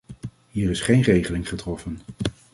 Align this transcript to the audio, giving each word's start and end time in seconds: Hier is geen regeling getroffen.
Hier 0.51 0.69
is 0.69 0.81
geen 0.81 1.01
regeling 1.01 1.49
getroffen. 1.49 1.99